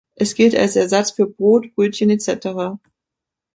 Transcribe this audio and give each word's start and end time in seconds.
Es 0.15 0.33
gilt 0.33 0.55
als 0.55 0.75
Ersatz 0.75 1.11
für 1.11 1.27
Brot, 1.27 1.75
Brötchen 1.75 2.09
etc. 2.09 2.79